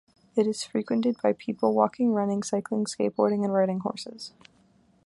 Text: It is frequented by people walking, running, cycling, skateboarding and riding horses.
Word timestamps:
It 0.35 0.47
is 0.47 0.63
frequented 0.63 1.17
by 1.21 1.33
people 1.33 1.75
walking, 1.75 2.11
running, 2.11 2.41
cycling, 2.41 2.85
skateboarding 2.85 3.43
and 3.43 3.53
riding 3.53 3.81
horses. 3.81 4.33